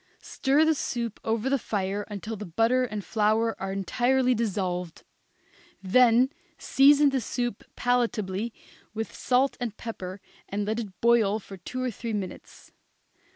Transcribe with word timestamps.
Stir 0.23 0.65
the 0.65 0.73
soup 0.73 1.19
over 1.23 1.47
the 1.47 1.59
fire 1.59 2.07
until 2.09 2.35
the 2.35 2.43
butter 2.47 2.85
and 2.85 3.05
flour 3.05 3.55
are 3.61 3.71
entirely 3.71 4.33
dissolved; 4.33 5.03
then 5.83 6.31
season 6.57 7.09
the 7.09 7.21
soup 7.21 7.63
palatably 7.75 8.51
with 8.95 9.13
salt 9.13 9.57
and 9.59 9.77
pepper 9.77 10.19
and 10.49 10.65
let 10.65 10.79
it 10.79 10.99
boil 11.01 11.37
for 11.37 11.55
two 11.57 11.83
or 11.83 11.91
three 11.91 12.13
minutes. 12.13 12.71